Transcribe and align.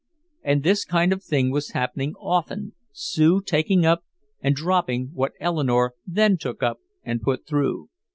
And 0.41 0.63
this 0.63 0.83
kind 0.83 1.13
of 1.13 1.23
thing 1.23 1.51
was 1.51 1.73
happening 1.73 2.15
often, 2.15 2.73
Sue 2.91 3.39
taking 3.39 3.85
up 3.85 4.03
and 4.41 4.55
dropping 4.55 5.11
what 5.13 5.33
Eleanore 5.39 5.93
then 6.07 6.39
took 6.39 6.63
up 6.63 6.79
and 7.03 7.21
put 7.21 7.45
through. 7.45 7.89